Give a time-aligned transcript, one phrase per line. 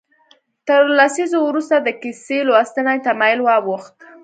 [0.67, 3.95] تر لسیزو وروسته د کیسه لوستنې تمایل واوښت.